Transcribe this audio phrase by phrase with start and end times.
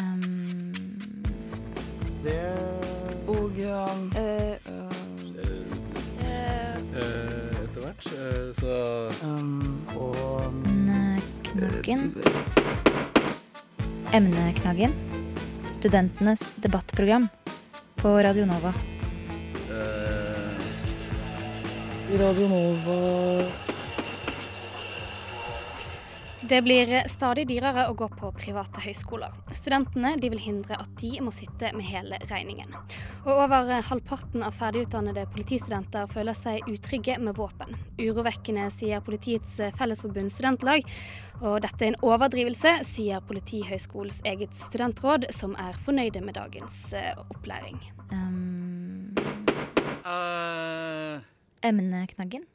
[0.00, 0.72] Um,
[2.24, 2.40] Det
[3.28, 3.50] Og
[4.16, 4.56] Eh,
[7.64, 8.02] etter hvert.
[8.60, 10.52] så um, og
[11.42, 12.14] Knaggen.
[14.12, 14.92] Emneknaggen.
[15.72, 17.28] Studentenes debattprogram
[17.96, 18.74] på Radio Nova.
[19.70, 20.60] eh,
[22.20, 23.65] Radio Nova
[26.48, 29.32] Det blir stadig dyrere å gå på private høyskoler.
[29.56, 32.70] Studentene de vil hindre at de må sitte med hele regningen.
[33.24, 37.74] Og over halvparten av ferdigutdannede politistudenter føler seg utrygge med våpen.
[37.98, 40.86] Urovekkende, sier Politiets Fellesforbund studentlag.
[41.42, 47.12] Og dette er en overdrivelse, sier Politihøgskolens eget studentråd, som er fornøyde med dagens eh,
[47.26, 47.82] opplæring.
[48.14, 49.16] Um,
[50.06, 51.18] Uh...
[51.66, 52.46] emneknaggen.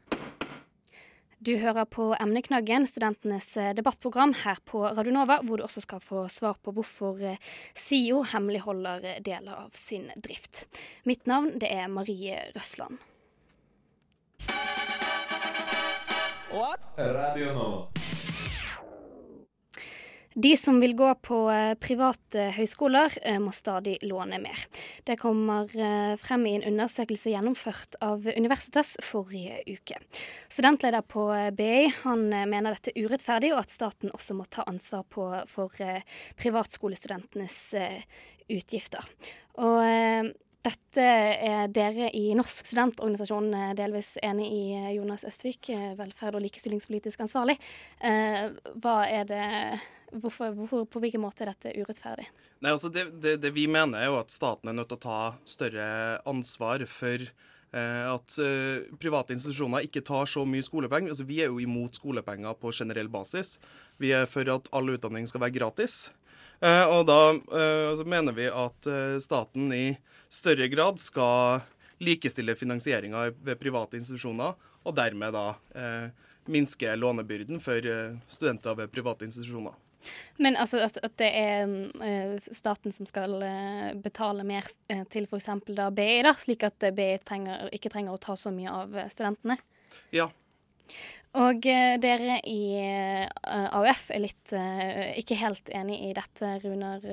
[1.44, 6.28] Du hører på Emneknaggen, studentenes eh, debattprogram her på Radionova, hvor du også skal få
[6.30, 7.40] svar på hvorfor eh,
[7.74, 10.68] SIO hemmeligholder eh, deler av sin drift.
[11.10, 13.02] Mitt navn det er Marie Røsland.
[17.02, 18.01] Radio Nova.
[20.34, 24.64] De som vil gå på eh, private høyskoler, eh, må stadig låne mer.
[25.04, 30.00] Det kommer eh, frem i en undersøkelse gjennomført av Universitas forrige uke.
[30.48, 31.26] Studentleder på
[31.58, 35.76] BI han mener dette er urettferdig, og at staten også må ta ansvar på, for
[36.40, 37.60] privatskolestudentenes
[38.52, 39.04] utgifter.
[39.60, 45.94] Og dette er dere i Norsk studentorganisasjon eh, delvis enig i, eh, Jonas Østvik, eh,
[45.98, 47.58] velferd- og likestillingspolitisk ansvarlig.
[48.02, 49.46] Hva er det
[50.12, 52.28] hvorfor, hvor, På hvilken måte er dette urettferdig?
[52.62, 55.06] Nei, altså det, det, det vi mener, er jo at staten er nødt til å
[55.06, 57.26] ta større ansvar for
[57.72, 58.34] at
[59.00, 61.14] private institusjoner ikke tar så mye skolepenger.
[61.14, 63.54] Altså, vi er jo imot skolepenger på generell basis.
[63.96, 66.10] Vi er for at all utdanning skal være gratis.
[66.62, 69.86] Eh, og da eh, altså mener vi at eh, staten i
[70.32, 71.64] større grad skal
[72.02, 74.54] likestille finansieringa ved private institusjoner,
[74.86, 75.46] og dermed da
[75.78, 77.86] eh, minske lånebyrden for
[78.30, 79.74] studenter ved private institusjoner.
[80.42, 83.36] Men altså at, at det er staten som skal
[84.02, 84.66] betale mer
[85.14, 85.52] til f.eks.
[85.70, 89.60] BI, da, slik at BI trenger, ikke trenger å ta så mye av studentene.
[90.10, 90.32] Ja.
[91.40, 93.28] Og eh, dere i eh,
[93.72, 97.06] AUF er litt eh, ikke helt enig i dette, Runar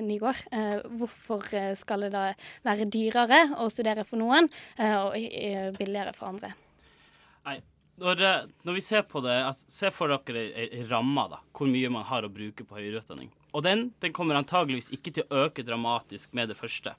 [0.00, 0.40] Nygård.
[0.96, 1.44] Hvorfor
[1.76, 2.30] skal det da
[2.64, 5.16] være dyrere å studere for noen og
[5.76, 6.54] billigere for andre?
[7.44, 7.58] Nei,
[8.00, 8.24] når,
[8.64, 12.24] når vi ser på det, altså, se for dere ramme, da, hvor mye man har
[12.24, 13.28] å bruke på høyere utdanning.
[13.52, 16.96] Og den, den kommer antageligvis ikke til å øke dramatisk med det første.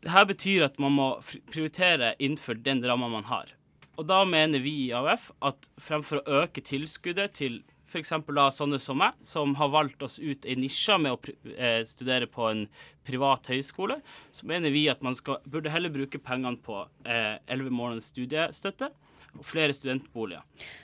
[0.00, 1.12] Dette betyr at man må
[1.50, 3.57] prioritere innenfor den ramma man har.
[3.98, 8.12] Og da mener vi i AUF at fremfor å øke tilskuddet til f.eks.
[8.54, 12.44] sånne som meg, som har valgt oss ut ei nisje med å eh, studere på
[12.50, 12.66] en
[13.08, 13.96] privat høyskole,
[14.30, 18.92] så mener vi at man skal, burde heller bruke pengene på elleve måneders studiestøtte
[19.36, 20.42] og flere studentboliger.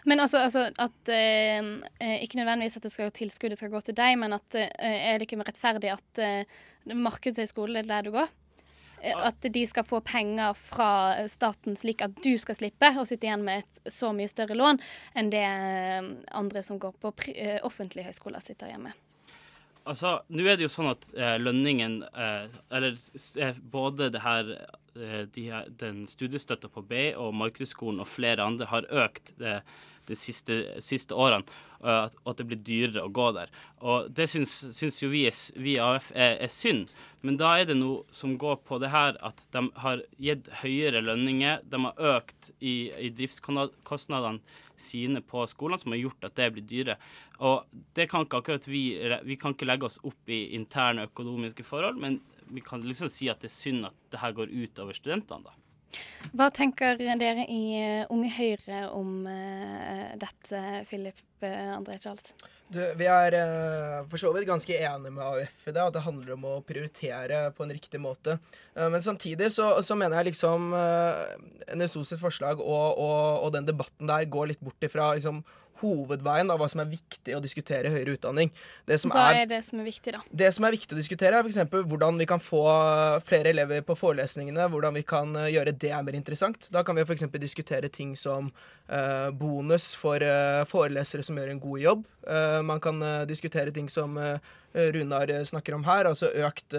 [0.08, 1.64] Men altså, altså at eh,
[2.00, 5.28] eh, Ikke nødvendigvis at skal, tilskuddet skal gå til deg, men at eh, er det
[5.28, 6.56] ikke rettferdig at eh,
[6.92, 8.32] markedshøyskole er der du går?
[9.04, 10.90] Eh, At de skal få penger fra
[11.28, 14.80] staten, slik at du skal slippe å sitte igjen med et så mye større lån
[15.14, 19.00] enn det eh, andre som går på eh, offentlige høyskoler, sitter igjen med.
[19.84, 22.94] Altså, nå er det jo sånn at eh, lønningen eh, Eller
[23.36, 24.54] eh, både det her,
[24.96, 29.58] eh, de her den studiestøtta på B og Markedsskolen og flere andre har økt det,
[30.08, 31.44] de siste, siste årene,
[31.84, 33.50] og og at det blir dyrere å gå der.
[33.84, 36.92] Og det syns, syns jo vi i AF er, er synd,
[37.24, 41.02] men da er det noe som går på det her at de har gitt høyere
[41.04, 44.40] lønninger, de har økt i, i driftskostnadene
[44.80, 46.98] sine på skolene, som har gjort at det blir dyrere.
[47.44, 48.84] Og det kan ikke akkurat vi
[49.24, 53.28] Vi kan ikke legge oss opp i interne økonomiske forhold, men vi kan liksom si
[53.28, 55.63] at det er synd at det her går ut over studentene, da.
[56.34, 62.32] Hva tenker dere i eh, Unge Høyre om uh, dette, Philip eh, André Charles?
[62.72, 66.02] Du, vi er uh, for så vidt ganske enige med AUF i det, at det
[66.06, 68.38] handler om å prioritere på en riktig måte.
[68.74, 73.68] Uh, men samtidig så, så mener jeg liksom NSO sitt forslag og, og, og den
[73.68, 75.44] debatten der går litt bort ifra liksom,
[75.82, 78.52] hovedveien av hva som er viktig å diskutere i høyere utdanning.
[78.88, 80.22] Det som Hva er er det som er viktig, da?
[80.30, 81.60] det som er viktig å diskutere, er f.eks.
[81.90, 82.62] hvordan vi kan få
[83.26, 84.68] flere elever på forelesningene.
[84.72, 86.68] Hvordan vi kan eh, gjøre det mer interessant.
[86.74, 87.26] Da kan vi f.eks.
[87.42, 92.04] diskutere ting som uh, bonus for uh, forelesere som gjør en god jobb.
[92.24, 94.18] Uh, man kan diskutere ting som
[94.74, 96.74] Runar snakker om her, altså økt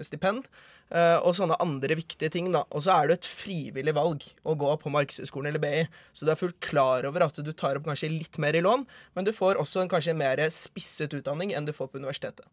[0.00, 0.46] stipend.
[0.90, 2.50] Eh, og sånne andre viktige ting.
[2.52, 2.64] da.
[2.70, 5.86] Og så er det et frivillig valg å gå på Markedshøgskolen eller BI.
[6.12, 8.86] Så du er fullt klar over at du tar opp kanskje litt mer i lån,
[9.14, 12.46] men du får også en kanskje mer spisset utdanning enn du får på universitetet.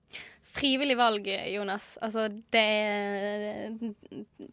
[0.47, 1.97] Frivillig valg, Jonas.
[2.01, 2.67] Altså, det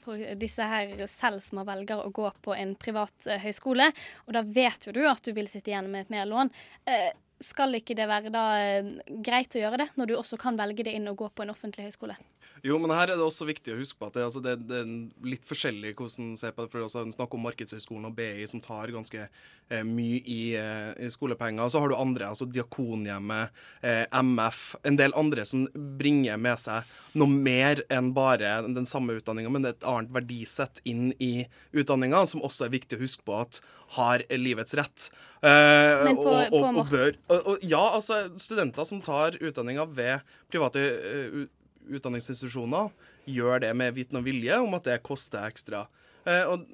[0.03, 3.91] for disse her selv som har velger å gå på en privat eh, høyskole,
[4.27, 6.51] og da vet jo du at du vil sitte igjen med et mer lån.
[6.91, 7.13] Eh,
[7.45, 8.95] skal ikke det være da eh,
[9.25, 11.53] greit å gjøre det, når du også kan velge det inn og gå på en
[11.55, 12.17] offentlig høyskole?
[12.65, 14.79] Jo, men her er det også viktig å huske på at det, altså det, det
[14.81, 14.93] er
[15.29, 16.73] litt forskjellig hvordan man ser på det.
[16.73, 21.11] for altså, Snakk om Markedshøgskolen og BI, som tar ganske eh, mye i, eh, i,
[21.13, 21.69] skolepenger.
[21.69, 23.53] Så har du andre, altså Diakonhjemmet,
[23.85, 25.67] eh, MF, en del andre som
[26.01, 26.89] bringer med seg
[27.21, 31.47] noe mer enn bare den samme utdanninga, men et annet verdisett inn i
[31.77, 33.61] utdanninga, som også er viktig å huske på at
[33.97, 35.09] har livets rett.
[35.45, 40.25] Eh, men på, og, og, og, bør, og, Ja, altså studenter som tar utdanninga ved
[40.53, 41.45] private uh,
[41.93, 42.89] utdanningsinstitusjoner
[43.29, 45.85] gjør det med viten og vilje om at det koster ekstra.
[46.25, 46.65] Eh, og,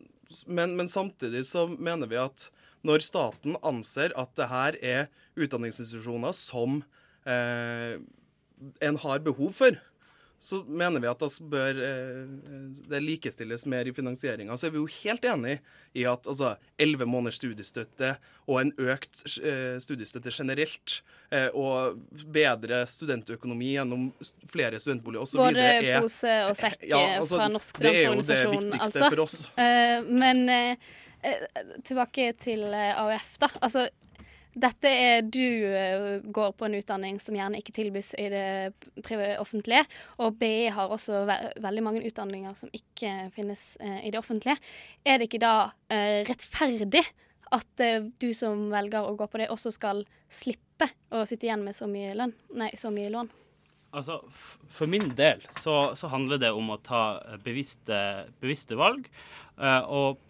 [0.47, 2.49] men, men, samtidig så mener vi at
[2.87, 6.81] når staten anser at det her er utdanningsinstitusjoner som
[7.29, 7.99] eh,
[8.85, 9.79] en har behov for,
[10.43, 12.21] så mener vi at det bør eh,
[12.89, 14.57] det likestilles mer i finansieringa.
[14.57, 15.59] Så er vi jo helt enig
[15.93, 18.15] i at altså, 11 måneders studiestøtte
[18.49, 22.01] og en økt eh, studiestøtte generelt, eh, og
[22.33, 24.09] bedre studentøkonomi gjennom
[24.49, 25.43] flere studentboliger osv.
[25.45, 28.27] Både er, pose og sekk ja, altså, fra Norsk studentorganisasjon.
[28.33, 29.13] Det er jo det viktigste altså.
[29.13, 29.39] for oss.
[30.09, 33.53] Men tilbake til AUF, da.
[33.61, 33.91] Altså,
[34.55, 38.73] dette er du uh, går på en utdanning som gjerne ikke tilbys i det
[39.39, 39.85] offentlige.
[40.19, 44.59] Og BI har også ve veldig mange utdanninger som ikke finnes eh, i det offentlige.
[45.07, 45.55] Er det ikke da
[45.93, 47.05] eh, rettferdig
[47.51, 47.83] at
[48.23, 51.89] du som velger å gå på det, også skal slippe å sitte igjen med så
[51.91, 53.31] mye, lønn, nei, så mye lån?
[53.91, 59.11] Altså, For min del så, så, handler det om å ta bevisste, bevisste valg.
[59.91, 60.23] og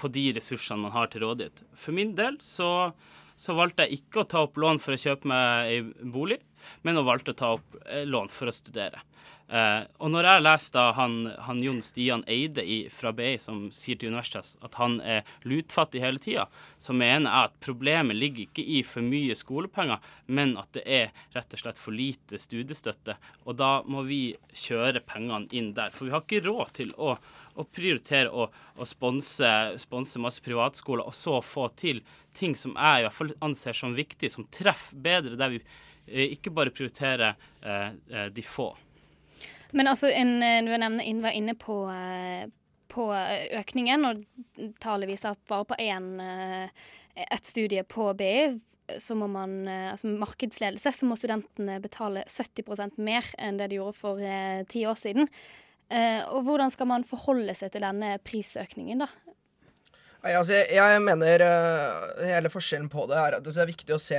[0.00, 1.64] på de ressursene man har til rådighet.
[1.76, 2.90] For min del så,
[3.36, 6.40] så, valgte jeg ikke å ta opp lån for å kjøpe meg en bolig,
[6.82, 9.02] men hun valgte å ta opp eh, lån for å studere.
[9.50, 13.98] Eh, og når jeg leser han, han Jon Stian Eide i, fra BI som sier
[13.98, 16.46] til Universitas at han er lutfattig hele tida,
[16.78, 19.98] så mener jeg at problemet ligger ikke i for mye skolepenger,
[20.30, 23.18] men at det er rett og slett for lite studiestøtte.
[23.50, 24.22] Og da må vi
[24.54, 25.90] kjøre pengene inn der.
[25.94, 27.16] For vi har ikke råd til å
[27.58, 29.50] å prioritere å, å sponse,
[29.82, 32.02] sponse masse privatskoler, og så få til
[32.36, 35.62] ting som jeg i hvert fall anser som viktig, som treffer bedre, der vi
[36.10, 38.70] ikke bare prioritere eh, eh de få.
[39.72, 41.76] Men altså, en, eh, du nevner var inne på,
[42.90, 43.06] på
[43.60, 44.24] økningen, og
[44.82, 46.10] tallet viser at bare på én
[47.20, 48.60] et studie på BI
[48.98, 53.94] så må man, altså markedsledelse, så må studentene betale 70% mer enn det de gjorde
[54.00, 54.22] for
[54.66, 55.28] ti år siden.
[55.90, 59.08] Eh, og hvordan skal man forholde seg til denne prisøkningen, da?
[60.20, 64.18] Altså, jeg, mener uh, hele forskjellen på det er at det er viktig å se,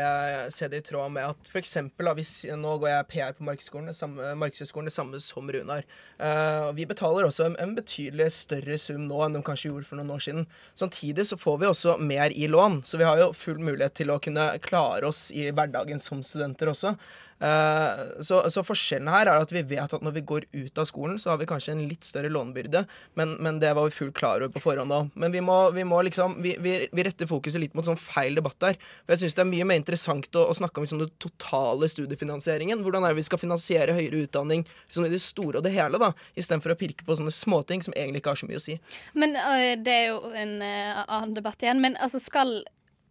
[0.50, 1.75] se det i tråd med at f.eks.
[2.18, 5.86] hvis nå går jeg PR på Markedsskolen, samme, Markedshøgskolen, det samme som Runar.
[6.18, 10.01] Uh, vi betaler også en, en, betydelig større sum nå enn de kanskje gjorde for
[10.01, 10.50] noen år siden.
[10.74, 14.09] Samtidig så får vi også mer i lån, så vi har jo full mulighet til
[14.09, 16.95] å kunne klare oss i hverdagen som studenter også.
[17.42, 20.86] Eh, så, så, forskjellen her er at vi vet at når vi går ut av
[20.90, 22.84] skolen, så har vi kanskje en litt større lånebyrde,
[23.18, 25.10] men, men det var vi fullt klar over på forhånd òg.
[25.18, 28.38] Men vi må, vi må liksom vi, vi, vi, retter fokuset litt mot sånn feil
[28.38, 28.78] debatt der.
[29.06, 31.90] For jeg syns det er mye mer interessant å, å snakke om liksom, den totale
[31.92, 32.84] studiefinansieringen.
[32.86, 36.01] Hvordan er det vi skal finansiere høyere utdanning liksom, i det store og det hele,
[36.01, 38.77] da, istedenfor å pirke på sånne småting som egentlig ikke har så mye å si.
[39.18, 41.82] Men øh, det er jo en øh, annen debatt igjen.
[41.82, 42.62] Men altså skal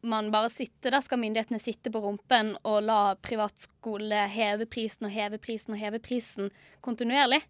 [0.03, 5.15] man bare sitte der, skal myndighetene sitte på rumpen og la privatskole heve prisen og
[5.15, 6.53] heve prisen og heve prisen
[6.85, 7.43] kontinuerlig?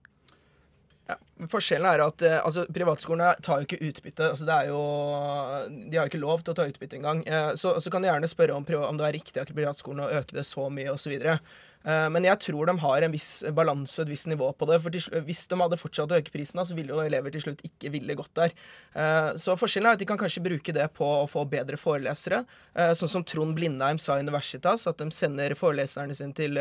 [1.11, 1.17] Ja,
[1.51, 4.29] forskjellen er at eh, altså, privatskolene tar jo ikke utbytte.
[4.31, 4.83] Altså, det er jo,
[5.91, 7.25] de har jo ikke lov til å ta utbytte engang.
[7.27, 10.13] Eh, så, så kan du gjerne spørre om, om det er riktig av privatskolen å
[10.21, 11.17] øke det så mye osv.
[11.85, 14.81] Eh, men jeg tror de har en viss balanse og et visst nivå på det.
[14.85, 17.93] For hvis de hadde fortsatt å øke prisene, så ville jo elever til slutt ikke
[17.95, 18.55] ville gått der.
[18.93, 22.43] Eh, så forskjellen er at de kan kanskje bruke det på å få bedre forelesere.
[22.75, 26.59] Eh, sånn som Trond Blindheim sa i Universitas, at de sender foreleserne sine til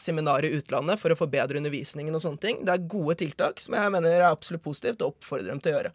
[0.00, 2.62] seminar i utlandet for å få bedre undervisningen og sånne ting.
[2.66, 5.76] Det er gode tiltak som jeg mener er absolutt positivt, og oppfordrer dem til å
[5.78, 5.92] gjøre.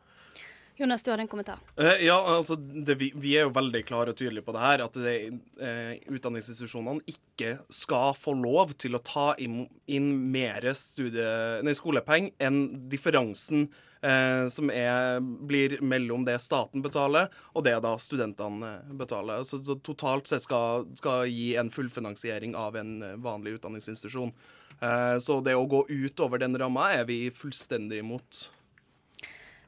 [0.77, 1.62] Jonas, du hadde en kommentar.
[1.75, 4.84] Eh, ja, altså, det, vi, vi, er jo veldig klare og tydelige på det her.
[4.86, 5.15] At det,
[5.57, 13.67] eh, utdanningsinstitusjonene ikke skal få lov til å ta inn, inn mer skolepenger enn differansen
[14.05, 19.41] eh, som er, blir mellom det staten betaler, og det da studentene betaler.
[19.50, 24.36] Så, så totalt sett skal, skal gi en fullfinansiering av en vanlig utdanningsinstitusjon.
[24.79, 28.48] Eh, så det å gå utover den ramma er vi fullstendig imot.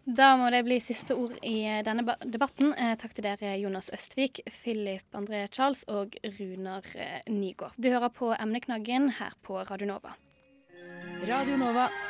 [0.10, 2.74] Da må det bli siste ord i eh, denne debatten.
[2.74, 6.86] Eh, takk til dere, Jonas Østvik, Philip André Charles og Runar
[7.30, 7.38] Nygaard.
[7.40, 7.78] Nygård.
[7.78, 10.16] Du hører på Emneknaggen her på Radio Nova.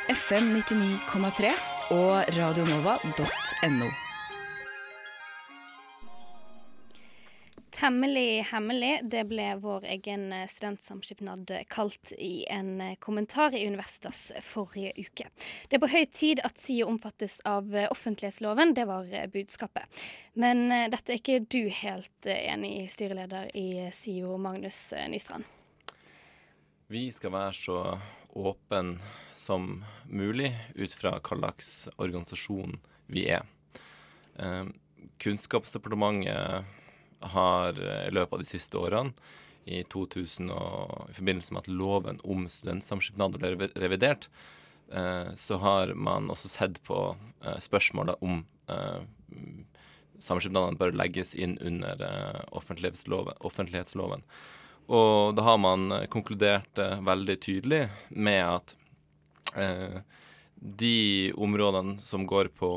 [0.10, 1.56] FM 99,3
[1.96, 4.09] og radionova.no.
[7.80, 14.34] Temmelig hemmelig, det ble vår egen eh, studentsamskipnad kalt i en eh, kommentar i Universitas
[14.44, 15.30] forrige uke.
[15.70, 20.02] Det er på høy tid at SIO omfattes av eh, offentlighetsloven, det var eh, budskapet.
[20.36, 24.82] Men eh, dette er ikke du helt eh, enig i, styreleder i eh, SIO, Magnus
[24.92, 25.48] eh, Nystrand.
[26.92, 27.78] Vi skal være så
[28.36, 28.98] åpen
[29.32, 32.76] som mulig ut fra hva slags organisasjon
[33.08, 33.48] vi er.
[34.36, 34.68] Eh,
[35.24, 36.76] Kunnskapsdepartementet
[37.22, 39.14] har eh, i løpet av de siste årene,
[39.70, 44.30] i 2000 og i forbindelse med at loven om studentsamskipnader ble revidert,
[44.92, 47.00] eh, så har man også sett på
[47.44, 49.04] eh, spørsmålet om eh,
[50.24, 53.38] samskipnadene bør legges inn under eh, offentlighetsloven.
[53.40, 54.26] offentlighetsloven.
[54.90, 58.76] Og da har man konkludert eh, veldig tydelig med at
[59.56, 60.02] eh,
[60.60, 62.72] de områdene som går på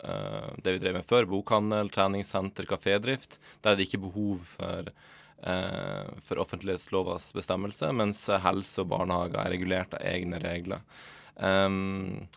[0.00, 4.90] det vi drev med før, bokhandel, treningssenter, kafédrift, der er det ikke behov for,
[5.44, 10.80] eh, for offentlighetslovas bestemmelse, mens helse og barnehager er regulert av egne regler.
[11.36, 12.28] Um,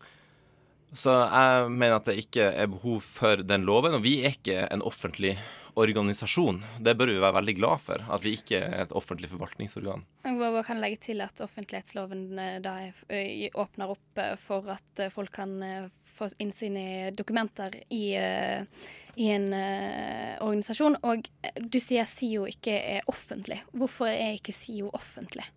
[0.93, 4.67] så jeg mener at det ikke er behov for den loven, og vi er ikke
[4.69, 5.33] en offentlig
[5.79, 6.61] organisasjon.
[6.79, 10.05] Det bør vi være veldig glad for, at vi ikke er et offentlig forvaltningsorgan.
[10.27, 15.05] Jeg kan legge til at offentlighetsloven eh, da er, eh, åpner opp eh, for at
[15.13, 15.55] folk kan
[16.13, 19.47] få innsyn i dokumenter i, i en
[20.45, 20.99] organisasjon.
[21.09, 21.25] Og
[21.57, 23.57] du sier SIO ikke er offentlig.
[23.73, 25.47] Hvorfor er ikke SIO offentlig?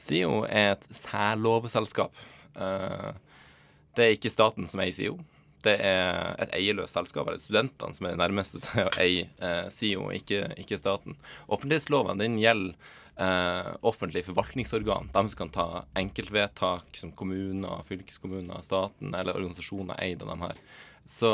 [0.00, 2.16] SIO er et særlovselskap.
[2.56, 5.20] Det er ikke staten som eier SIO.
[5.62, 9.68] Det er et eierløst selskap, eller studentene som er det nærmeste til å eie eh,
[9.72, 11.16] SIO, ikke, ikke staten.
[11.46, 12.74] Offentlighetsloven den gjelder
[13.16, 15.10] eh, offentlige forvaltningsorgan.
[15.12, 15.66] De som kan ta
[15.98, 20.64] enkeltvedtak som kommuner, fylkeskommuner, staten eller organisasjoner eid av dem her.
[21.04, 21.30] Så,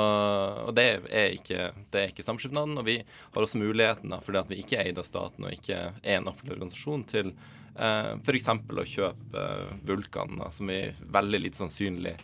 [0.64, 2.78] og det er ikke, det er ikke samskipnaden.
[2.80, 5.54] Og vi har også muligheten, da, fordi at vi ikke er eid av staten og
[5.54, 7.32] ikke er en offentlig organisasjon, til
[7.76, 8.50] eh, f.eks.
[8.52, 10.82] å kjøpe eh, Vulkan, da, som vi
[11.18, 12.16] veldig lite sannsynlig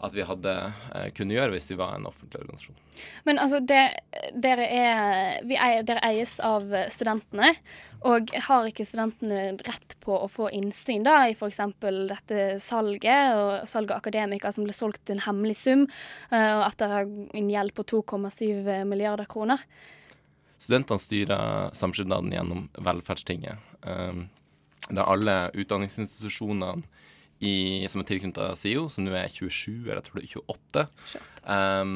[0.00, 0.52] at vi hadde
[0.94, 2.76] eh, kunne gjøre hvis vi var en offentlig organisasjon.
[3.26, 3.82] Men altså, det,
[4.34, 7.52] dere, er, vi eier, dere eies av studentene.
[8.06, 11.58] Og har ikke studentene rett på å få innsyn da, i f.eks.
[11.82, 15.86] dette salget, og salget av akademikere som ble solgt til en hemmelig sum,
[16.30, 17.12] eh, og at dere har
[17.42, 19.66] en gjeld på 2,7 milliarder kroner?
[20.62, 23.66] Studentene styrer samskipnaden gjennom Velferdstinget.
[23.82, 24.26] Um,
[24.88, 26.82] der alle utdanningsinstitusjonene
[27.38, 30.84] i, som er tilknyttet SIO, som nå er 27, eller jeg tror det er 28,
[31.44, 31.92] um,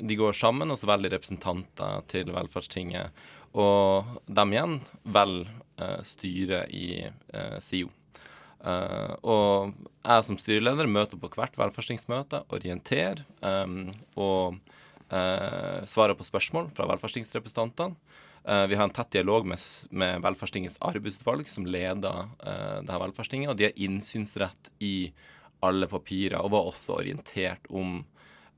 [0.00, 3.26] de går sammen, og så velger representanter til Velferdstinget.
[3.56, 7.92] Og dem igjen velger uh, styret i uh, SIO.
[8.66, 14.56] Uh, og jeg som styreleder møter på hvert velferdstingsmøte, orienterer um, og
[15.12, 17.94] uh, svarer på spørsmål fra velferdstingsrepresentantene.
[18.46, 19.58] Uh, vi har en tett dialog med,
[19.90, 25.10] med Velferdstingets arbeidsutvalg, som leder uh, det her velferdstinget, og de har innsynsrett i
[25.66, 27.98] alle papirer, og var også orientert om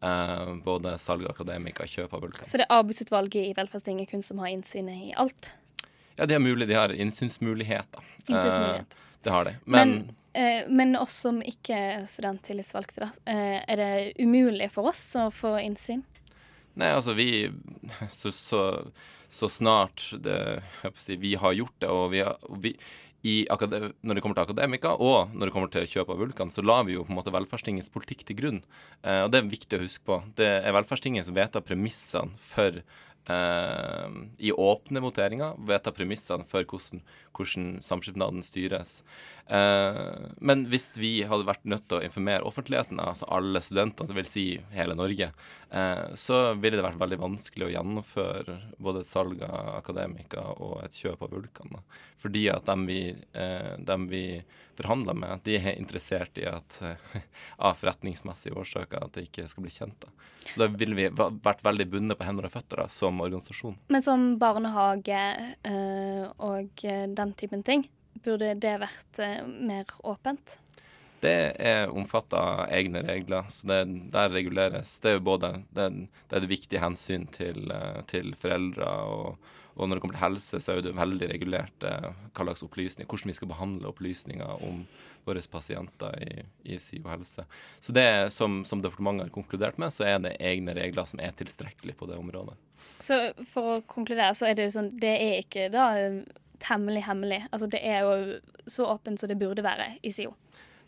[0.05, 2.45] uh, både salg av akademika kjøp av Vulkan.
[2.45, 5.53] Så det er arbeidsutvalget i Velferdstinget kun som har innsynet i alt?
[6.19, 8.05] Ja, de har, mulig, de har innsynsmuligheter.
[8.27, 8.93] Innsynsmulighet.
[8.93, 9.55] Uh, det har de.
[9.65, 13.11] Men, Men, eh, men oss som ikke er studenttillitsvalgte, da.
[13.31, 16.05] Eh, er det umulig for oss å få innsyn?
[16.79, 17.29] Nei, altså vi
[18.15, 18.63] Så, så,
[19.29, 20.39] så snart det,
[20.97, 22.75] si, vi har gjort det, og vi og vi,
[23.23, 26.81] Når det kommer til akademika, og når det kommer til kjøp av Vulkan, så la
[26.87, 28.63] vi jo på en måte Velferdstingets politikk til grunn.
[29.03, 30.21] Eh, og det er viktig å huske på.
[30.39, 32.79] Det er Velferdstinget som vedtar premissene for
[33.29, 37.03] eh, I åpne voteringer vedta premissene for hvordan,
[37.37, 39.03] hvordan samskipnaden styres.
[39.49, 44.17] Eh, men hvis vi hadde vært nødt til å informere offentligheten, altså alle studenter, det
[44.19, 44.45] vil si
[44.75, 45.31] hele Norge,
[45.71, 50.83] eh, så ville det vært veldig vanskelig å gjennomføre både et salg av akademika og
[50.85, 51.81] et kjøp av Vulkan.
[52.21, 54.25] Fordi at dem vi, eh, dem vi
[54.79, 56.83] forhandler med, de er interessert i at
[57.67, 60.05] av forretningsmessige årsaker at det ikke skal bli kjent.
[60.05, 60.13] Da.
[60.45, 63.77] Så da ville vi vært veldig bundet på hender og føtter da, som organisasjon.
[63.89, 65.21] Men som barnehage
[65.67, 67.85] eh, og eh, den typen ting,
[68.25, 70.59] burde det vært eh, mer åpent?
[71.19, 73.49] det er omfatta av egne regler.
[73.51, 73.81] Så det,
[74.15, 75.89] der reguleres Det er jo både det,
[76.31, 77.73] det er et viktige hensyn til,
[78.07, 78.91] til foreldre.
[79.03, 79.49] Og,
[79.79, 83.07] og når det kommer til helse, så er det veldig regulert eh, hva slags opplysning,
[83.09, 84.83] hvordan vi skal behandle opplysninger om
[85.29, 86.43] våre pasienter i,
[86.73, 87.45] i SIO helse.
[87.81, 91.37] Så det som, som departementet har konkludert med, så er det egne regler som er
[91.39, 92.57] tilstrekkelig på det området.
[92.99, 95.89] Så for å konkludere, så er det jo sånn Det er ikke da
[96.63, 97.45] temmelig hemmelig.
[97.53, 100.35] Altså det er jo så åpent som det burde være i SIO.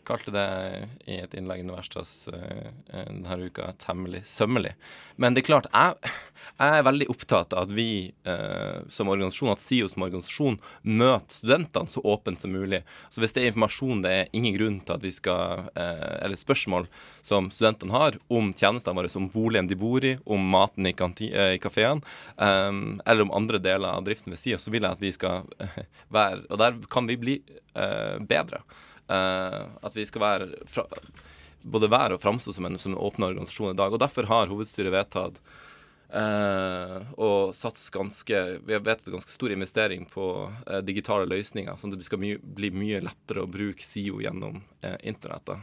[0.07, 0.45] Kalte det
[1.05, 4.73] i et innlegg i Universitas uh, denne uka temmelig sømmelig.
[5.21, 6.11] Men det er klart, jeg,
[6.57, 11.37] jeg er veldig opptatt av at vi uh, som organisasjon, at SIO som organisasjon, møter
[11.37, 12.81] studentene så åpent som mulig.
[13.13, 16.39] Så hvis det er informasjon det er ingen grunn til at vi skal uh, Eller
[16.39, 16.89] spørsmål
[17.21, 21.61] som studentene har om tjenestene våre, om boligen de bor i, om maten i, i
[21.61, 22.01] kafeen,
[22.37, 25.45] um, eller om andre deler av driften ved SIO, så vil jeg at vi skal
[26.15, 27.41] være Og der kan vi bli
[28.27, 28.63] bedre.
[29.11, 30.85] Uh, at vi skal være fra,
[31.61, 33.91] både være og framstå som en, som en åpen organisasjon i dag.
[33.91, 35.41] Og Derfor har hovedstyret vedtatt
[36.15, 41.91] uh, å satse ganske Vi har vedtatt ganske stor investering på uh, digitale løsninger, sånn
[41.91, 44.61] at det skal my bli mye lettere å bruke SIO gjennom
[45.03, 45.59] internettet.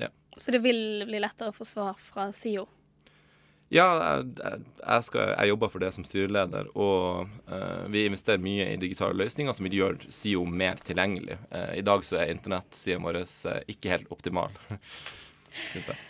[0.00, 0.10] Yeah.
[0.36, 2.66] Så det vil bli lettere å få svar fra SIO?
[3.72, 8.68] Ja, jeg, jeg, skal, jeg, jobber for det som styreleder, og uh, vi investerer mye
[8.74, 11.38] i digitale løsninger som vil gjøre SIO mer tilgjengelig.
[11.48, 14.52] Uh, I dag så er internettsida vår uh, ikke helt optimal,
[15.72, 16.02] syns jeg.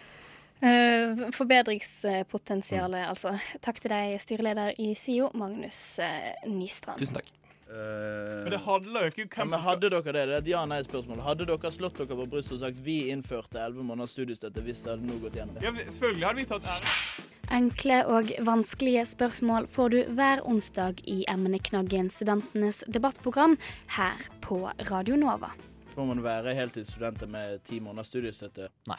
[1.37, 3.09] forbedringspotensialet, mm.
[3.13, 3.35] altså.
[3.65, 6.01] Takk til deg, styreleder i SIO, Magnus
[6.49, 7.01] Nystrand.
[7.03, 7.33] Tusen takk.
[7.75, 10.13] Men det handler jo ikke hvem ja, men Hadde dere det?
[10.15, 11.23] Det er et ja-nei-spørsmål.
[11.27, 14.95] Hadde dere slått dere på brystet og sagt vi innførte 11 måneders studiestøtte hvis det
[14.95, 15.65] hadde nå gått gjennom det?
[15.67, 17.33] Ja, selvfølgelig hadde vi tatt ære.
[17.55, 23.55] Enkle og vanskelige spørsmål får du hver onsdag i emneknaggen Studentenes debattprogram
[23.95, 24.57] her på
[24.89, 25.53] Radio Nova.
[25.93, 28.73] Får man være heltidsstudenter med ti måneders studiestøtte?
[28.91, 28.99] Nei.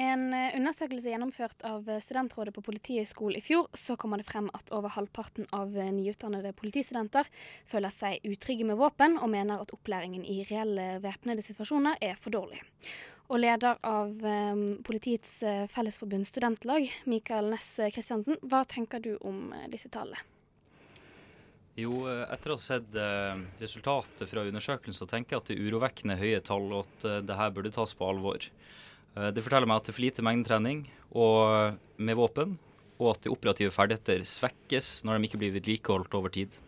[0.00, 4.74] En eh, undersøkelse gjennomført av Studentrådet på Politihøgskolen i fjor, så kommer det frem at
[4.74, 7.30] over halvparten av eh, nyutdannede politistudenter
[7.70, 12.34] føler seg utrygge med våpen, og mener at opplæringen i reelle væpnede situasjoner er for
[12.34, 12.58] dårlig.
[13.30, 15.36] Og leder av um, Politiets
[15.70, 20.18] Fellesforbund studentlag, Mikael Næss Kristiansen, hva tenker du om disse tallene?
[21.78, 22.96] Jo, etter å ha sett
[23.62, 27.38] resultatet fra undersøkelsen, så tenker jeg at det er urovekkende høye tall, og at det
[27.38, 28.50] her burde tas på alvor.
[29.16, 32.58] Eh, det forteller meg at det er for lite mengdetrening med våpen,
[33.00, 36.58] og at de operative ferdigheter svekkes når de ikke blir vedlikeholdt over tid.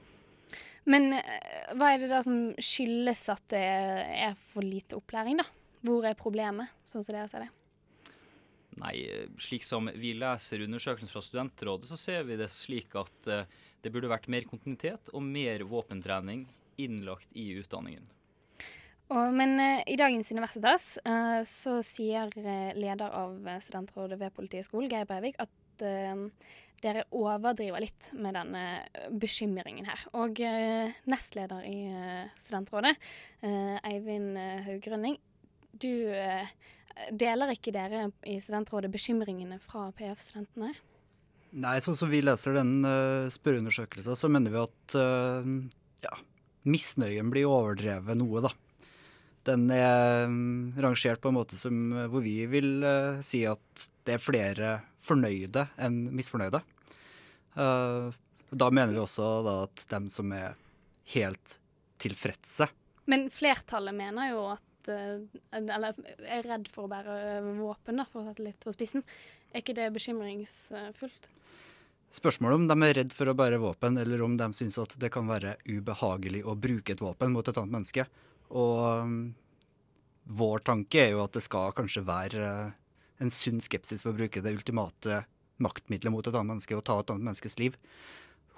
[0.88, 5.46] Men eh, hva er det da som skyldes at det er for lite opplæring, da?
[5.82, 7.50] Hvor er problemet, sånn som dere ser det?
[8.80, 8.94] Nei,
[9.42, 13.44] slik som vi leser undersøkelsen fra Studentrådet, så ser vi det slik at eh,
[13.84, 16.46] det burde vært mer kontinuitet og mer våpentrening
[16.80, 18.06] innlagt i utdanningen.
[19.12, 22.32] Og, men uh, i dagens Universitas uh, så sier
[22.78, 25.50] leder av studentrådet ved Politihøgskolen, Geir Breivik, at
[26.82, 28.62] dere overdriver litt med denne
[29.18, 30.04] bekymringen her.
[30.14, 30.38] Og
[31.10, 31.78] nestleder i
[32.38, 32.92] studentrådet,
[33.42, 34.36] Eivind
[34.68, 35.16] Haugrønning,
[35.72, 35.92] du
[37.16, 40.74] deler ikke dere i studentrådet bekymringene fra PF-studentene?
[41.52, 42.84] Nei, sånn som vi leser den
[43.32, 44.96] spørreundersøkelsen, så mener vi at
[46.04, 46.18] ja,
[46.68, 48.52] misnøyen blir overdrevet noe, da
[49.46, 53.88] den er um, rangert på en måte som, eh, hvor vi vil uh, si at
[54.06, 56.62] det er flere fornøyde enn misfornøyde.
[57.56, 58.14] Uh,
[58.52, 60.54] da mener vi også da, at dem som er
[61.12, 61.58] helt
[62.00, 62.68] tilfredse
[63.10, 67.14] Men flertallet mener jo at uh, Eller er redd for å bære
[67.60, 69.04] våpen, da, for å sette litt på spissen.
[69.52, 71.30] Er ikke det bekymringsfullt?
[72.12, 75.08] Spørsmålet om de er redd for å bære våpen, eller om de syns at det
[75.14, 78.04] kan være ubehagelig å bruke et våpen mot et annet menneske.
[78.52, 79.14] Og um,
[80.28, 82.74] vår tanke er jo at det skal kanskje være uh,
[83.22, 85.22] en sunn skepsis for å bruke det ultimate
[85.62, 87.78] maktmiddelet mot et annet menneske og ta et annet menneskes liv.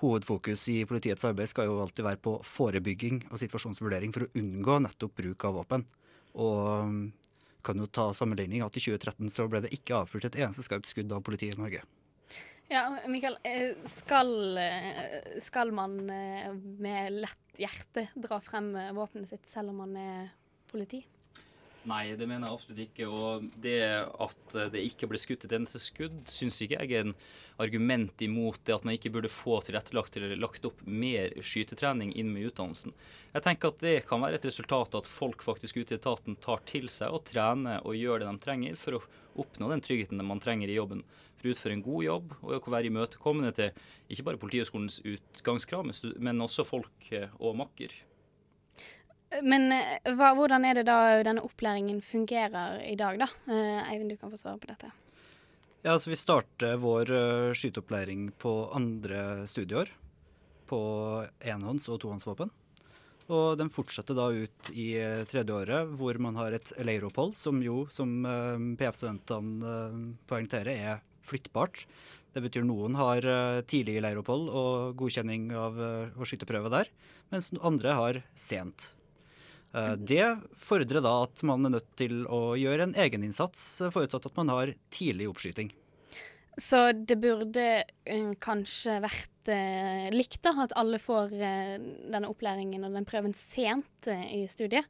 [0.03, 4.81] Hovedfokus i politiets arbeid skal jo alltid være på forebygging og situasjonsvurdering for å unngå
[4.83, 5.87] nettopp bruk av våpen.
[6.35, 6.97] Og um,
[7.65, 10.91] kan jo ta sammenligning at i 2013 så ble det ikke avfyrt et eneste skarpt
[10.91, 11.85] skudd av politiet i Norge.
[12.73, 19.75] Ja, Mikael, eh, skal, eh, skal man med lett hjerte dra frem våpenet sitt selv
[19.75, 20.31] om man er
[20.71, 21.05] politi?
[21.85, 23.07] Nei, det mener jeg absolutt ikke.
[23.13, 23.79] Og det
[24.25, 27.17] at det ikke ble skutt et eneste skudd, syns ikke jeg er en
[27.61, 32.33] argument imot det at man ikke burde få tilrettelagt eller lagt opp mer skytetrening inn
[32.35, 32.95] med utdannelsen.
[33.35, 36.39] Jeg tenker at det kan være et resultat av at folk faktisk ute i etaten
[36.43, 39.05] tar til seg og trener og gjør det de trenger for å
[39.45, 41.05] oppnå den tryggheten man trenger i jobben.
[41.37, 45.93] For å utføre en god jobb og å være imøtekommende til ikke bare Politihøgskolens utgangskrav,
[46.17, 47.93] men også folk og makker.
[49.43, 53.29] Men eh, hva, hvordan er det da denne opplæringen fungerer i dag, da?
[53.51, 54.91] Eh, Eivind, du kan få svare på dette.
[55.85, 59.91] Ja, altså Vi starter vår uh, skyteopplæring på andre studieår
[60.71, 60.79] på
[61.45, 62.53] enhånds- og tohåndsvåpen.
[63.35, 64.89] Og den fortsetter da ut i
[65.29, 68.25] tredje året, hvor man har et leiropphold, som jo, som
[68.77, 71.87] PF-studentene poengterer, er flyttbart.
[72.37, 73.25] Det betyr noen har
[73.69, 76.93] tidlig leiropphold og godkjenning av å skyte prøve der,
[77.33, 78.94] mens andre har sent.
[79.75, 84.31] Uh, det fordrer da at man er nødt til å gjøre en egeninnsats, uh, forutsatt
[84.31, 85.75] at man har tidlig oppskyting.
[86.57, 90.55] Så det burde eh, kanskje vært eh, likt, da?
[90.65, 91.79] At alle får eh,
[92.13, 94.87] denne opplæringen og den prøven sent eh, i studiet?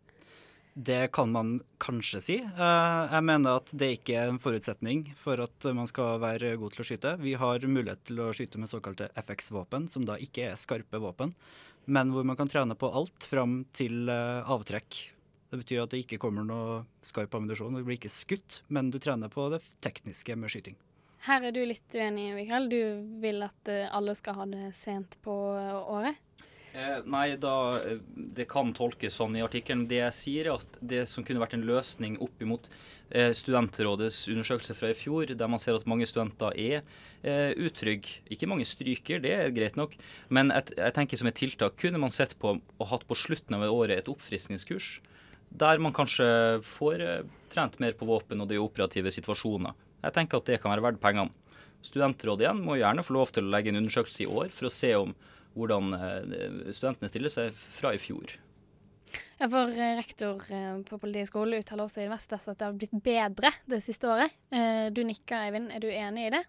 [0.75, 2.37] Det kan man kanskje si.
[2.43, 6.75] Eh, jeg mener at det ikke er en forutsetning for at man skal være god
[6.75, 7.17] til å skyte.
[7.23, 11.33] Vi har mulighet til å skyte med såkalte FX-våpen, som da ikke er skarpe våpen,
[11.87, 15.01] men hvor man kan trene på alt fram til eh, avtrekk.
[15.51, 17.77] Det betyr at det ikke kommer noe skarp ammunisjon.
[17.79, 20.79] Det blir ikke skutt, men du trener på det tekniske med skyting.
[21.25, 22.67] Her er du litt uenig, Mikael.
[22.69, 22.81] Du
[23.23, 26.14] vil at eh, alle skal ha det sent på året?
[27.11, 29.87] Nei, da, eh, det kan tolkes sånn i artikkelen.
[29.91, 32.69] Det jeg sier, er at det som kunne vært en løsning opp imot
[33.11, 36.83] eh, Studentrådets undersøkelse fra i fjor, der man ser at mange studenter er
[37.23, 38.21] eh, utrygge.
[38.31, 39.97] Ikke mange stryker, det er greit nok.
[40.29, 43.57] Men et, jeg tenker som et tiltak kunne man sett på og hatt på slutten
[43.59, 44.99] av året et oppfriskningskurs.
[45.55, 46.27] Der man kanskje
[46.67, 49.75] får eh, trent mer på våpen og de operative situasjoner.
[50.05, 51.33] Jeg tenker at det kan være verdt pengene.
[51.85, 54.73] Studentrådet igjen må gjerne få lov til å legge en undersøkelse i år for å
[54.73, 55.13] se om
[55.55, 58.37] hvordan eh, studentene stiller seg fra i fjor.
[59.39, 62.95] Ja, for eh, rektor eh, på Politihøgskolen uttaler også i Vestas at det har blitt
[63.05, 64.35] bedre det siste året.
[64.55, 65.73] Eh, Du nikker, Eivind.
[65.75, 66.43] Er du enig i det?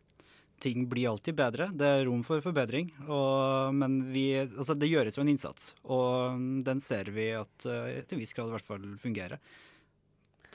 [0.64, 1.68] Ting blir alltid bedre.
[1.76, 2.94] Det er rom for forbedring.
[3.10, 8.16] Og, men vi, altså det gjøres jo en innsats, og den ser vi at til
[8.16, 9.42] en viss grad i hvert fall fungerer.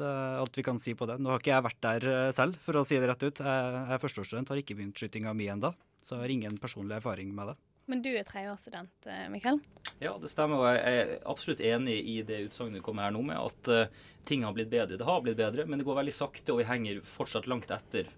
[0.00, 1.18] Det er alt vi kan si på det.
[1.20, 3.42] Nå har ikke jeg vært der selv, for å si det rett ut.
[3.44, 6.96] Jeg jeg er førsteårsstudent, har ikke begynt skytinga mi ennå, så jeg har ingen personlig
[6.96, 7.58] erfaring med det.
[7.90, 9.58] Men du er tredjeårsstudent, eh, Mikael.
[9.98, 10.62] Ja, det stemmer.
[10.62, 14.04] og Jeg er absolutt enig i det utsagnet du kommer her nå med, at eh,
[14.28, 14.98] ting har blitt bedre.
[15.00, 18.12] Det har blitt bedre, men det går veldig sakte, og vi henger fortsatt langt etter.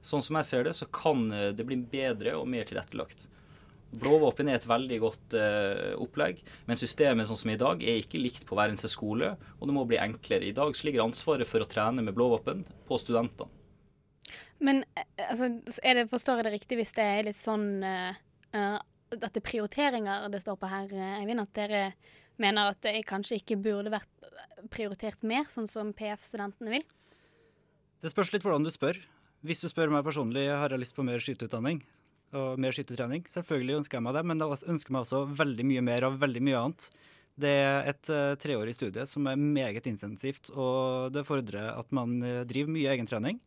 [0.00, 3.28] Sånn som jeg ser det, så kan eh, det bli bedre og mer tilrettelagt.
[4.00, 8.20] Blåvåpen er et veldig godt uh, opplegg, men systemet sånn som i dag er ikke
[8.22, 10.46] likt på hver eneste skole, og det må bli enklere.
[10.46, 13.50] I dag ligger ansvaret for å trene med blåvåpen på studentene.
[14.62, 14.84] Men
[15.26, 18.78] altså, det, forstår jeg det riktig hvis det er litt sånn eh,
[19.10, 21.42] eh, At det er prioriteringer det står på her, eh, Eivind?
[21.42, 21.82] At dere
[22.40, 24.08] mener at det kanskje ikke burde vært
[24.72, 26.84] prioritert mer, sånn som PF-studentene vil?
[28.00, 28.96] Det spørs litt hvordan du spør.
[29.44, 31.82] Hvis du spør meg personlig har jeg lyst på mer skyteutdanning
[32.36, 35.82] og mer skytetrening, selvfølgelig ønsker jeg meg det, men jeg ønsker meg også veldig mye
[35.82, 36.86] mer av veldig mye annet.
[37.40, 42.18] Det er et uh, treårig studie som er meget intensivt, og det fordrer at man
[42.22, 43.40] uh, driver mye egentrening.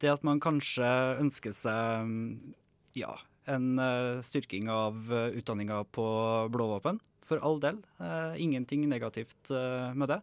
[0.00, 0.86] Det at man kanskje
[1.20, 2.54] ønsker seg um,
[2.96, 3.12] ja,
[3.50, 6.06] en uh, styrking av uh, utdanninga på
[6.52, 7.80] blåvåpen, for all del.
[8.00, 9.50] Uh, ingenting negativt
[9.94, 10.20] med det.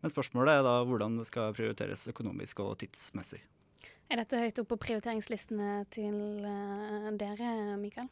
[0.00, 3.42] Men spørsmålet er da hvordan det skal prioriteres økonomisk og tidsmessig.
[4.10, 8.08] Er dette høyt oppe på prioriteringslistene til eh, dere, Mikael?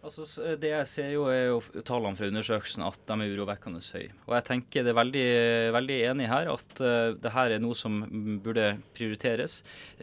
[0.00, 0.24] Altså,
[0.56, 4.14] Det jeg ser jo er jo tallene fra undersøkelsen at de er urovekkende høye.
[4.24, 5.24] Og jeg tenker det er veldig,
[5.76, 7.98] veldig enig her at uh, det her er noe som
[8.40, 9.58] burde prioriteres.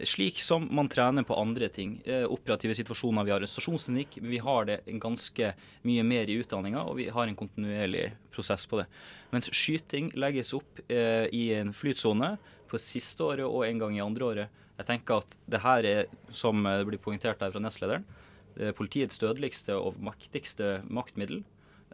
[0.06, 1.96] Slik som man trener på andre ting.
[2.06, 3.26] Uh, operative situasjoner.
[3.26, 4.20] Vi har arrestasjonsteknikk.
[4.22, 5.50] Vi har det ganske
[5.88, 8.86] mye mer i utdanninga, og vi har en kontinuerlig prosess på det.
[9.34, 12.36] Mens skyting legges opp uh, i en flytsone
[12.70, 14.64] på siste året og en gang i andre året.
[14.78, 18.27] Jeg tenker at det her er, som det blir poengtert her fra nestlederen, er
[18.74, 21.44] politiets dødeligste og maktigste maktmiddel.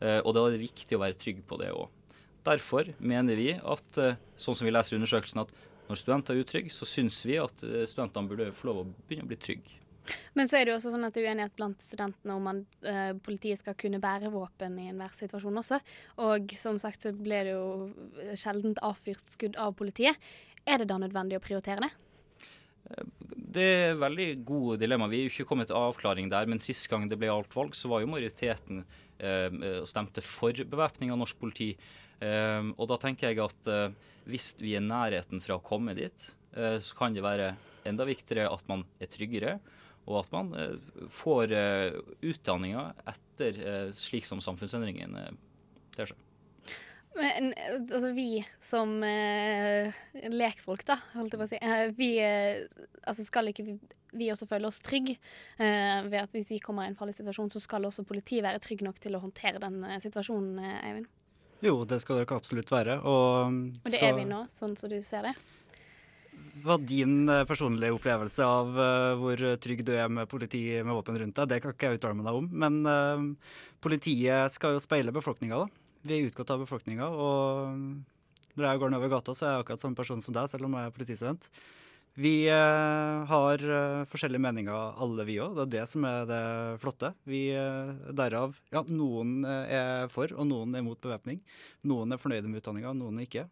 [0.00, 1.88] eh, Og da er det viktig å være trygg på det òg.
[2.44, 5.48] Derfor mener vi at, eh, sånn som vi leser i undersøkelsen, at
[5.88, 9.24] når studenter er utrygge, så syns vi at eh, studentene burde få lov å begynne
[9.24, 9.80] å bli trygge.
[10.36, 12.66] Men så er det jo også sånn at det er uenighet blant studentene om man,
[12.84, 15.80] eh, politiet skal kunne bære våpen i enhver situasjon også.
[16.18, 17.92] Og som sagt så ble det jo
[18.36, 20.16] sjeldent avfyrt skudd av politiet.
[20.66, 21.90] Er det da nødvendig å prioritere det?
[23.54, 25.08] Det er veldig gode dilemma.
[25.08, 27.76] Vi er jo ikke kommet til avklaring der, men sist gang det ble alt valg,
[27.76, 28.82] så var jo majoriteten
[29.18, 31.70] eh, stemte for bevæpning av norsk politi.
[32.20, 33.94] Eh, og da tenker jeg at eh,
[34.28, 37.54] hvis vi er nærheten fra å komme dit, eh, så kan det være
[37.88, 39.58] enda viktigere at man er tryggere,
[40.04, 45.34] og at man eh, får eh, utdanninga etter eh, slik som samfunnsendringen eh,
[45.96, 46.23] ter seg.
[47.14, 49.94] Men altså, vi som eh,
[50.34, 52.64] lekfolk, da, holdt jeg på å si, eh, vi eh,
[53.06, 53.74] altså skal ikke vi,
[54.18, 57.52] vi også føle oss trygge eh, ved at hvis vi kommer i en farlig situasjon,
[57.54, 61.10] så skal også politiet være trygg nok til å håndtere den eh, situasjonen, eh, Eivind?
[61.64, 62.98] Jo, det skal dere absolutt være.
[63.06, 65.36] Og, Og det skal, er vi nå, sånn som du ser det.
[66.64, 71.38] Hva din personlige opplevelse av uh, hvor trygg du er med politi med våpen rundt
[71.38, 72.50] deg, det kan ikke jeg uttale meg om.
[72.52, 75.83] Men uh, politiet skal jo speile befolkninga, da.
[76.04, 77.08] Vi er utgått av befolkninga.
[77.08, 80.68] Og når jeg går nedover gata, så er jeg akkurat samme person som deg, selv
[80.68, 81.48] om jeg er politistudent.
[82.14, 85.56] Vi eh, har eh, forskjellige meninger, alle vi òg.
[85.56, 86.44] Det er det som er det
[86.84, 87.10] flotte.
[87.26, 91.40] Vi, eh, derav Ja, noen eh, er for, og noen er mot bevæpning.
[91.90, 93.48] Noen er fornøyde med utdanninga, noen er ikke.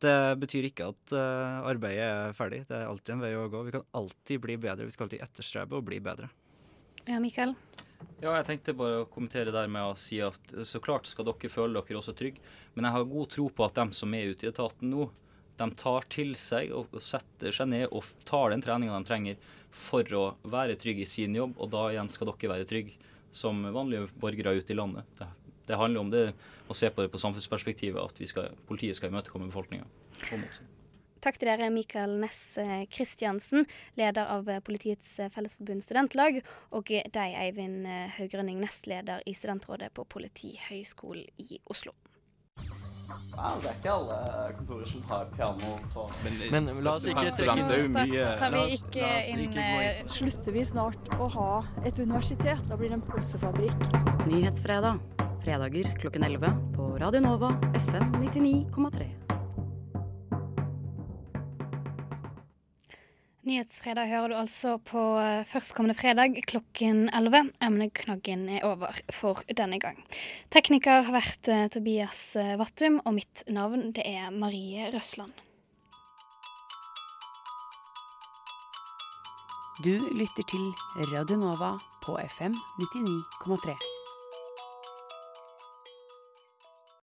[0.00, 2.62] Det betyr ikke at eh, arbeidet er ferdig.
[2.70, 3.66] Det er alltid en vei å gå.
[3.66, 4.88] Vi kan alltid bli bedre.
[4.88, 6.32] Vi skal alltid etterstrebe å bli bedre.
[7.04, 7.52] Ja, Mikael?
[8.20, 11.52] Ja, jeg tenkte bare å kommentere der med å si at så klart skal dere
[11.52, 12.42] føle dere også trygge,
[12.74, 15.08] men jeg har god tro på at dem som er ute i etaten nå,
[15.60, 20.16] de tar til seg og setter seg ned og tar den treninga de trenger for
[20.16, 22.96] å være trygge i sin jobb, og da igjen skal dere være trygge
[23.30, 25.06] som vanlige borgere ute i landet.
[25.18, 25.28] Det,
[25.68, 26.24] det handler om det
[26.70, 29.86] å se på det på samfunnsperspektivet, at skal, politiet skal imøtekomme befolkninga.
[31.20, 32.56] Takk til dere, Mikael Næss
[32.92, 33.66] Kristiansen,
[34.00, 36.40] leder av eh, Politiets eh, Fellesforbund studentlag,
[36.72, 41.92] og deg, Eivind eh, Haugrønning, nestleder i studentrådet på Politihøgskolen i Oslo.
[43.34, 44.16] Wow, det er ikke alle
[44.54, 46.04] kontorer som har piano på
[46.52, 51.10] Men la oss ikke trekke det mye Tar vi ikke inn eh, Slutter vi snart
[51.18, 51.48] å ha
[51.82, 52.62] et universitet?
[52.70, 53.88] Da blir det en pølsefabrikk.
[54.30, 55.02] Nyhetsfredag.
[55.40, 57.54] Fredager klokken 11 på Radio Nova
[57.86, 59.29] FM 99,3.
[63.50, 67.48] Nyhetsfredag hører du altså på eh, førstkommende fredag klokken 11.
[67.66, 69.98] Emneknaggen er over for denne gang.
[70.54, 75.34] Tekniker har vært eh, Tobias eh, Vattum, og mitt navn det er Marie Røsland.
[79.82, 80.70] Du lytter til
[81.10, 81.74] Radio Nova
[82.06, 83.89] på FM 99,3.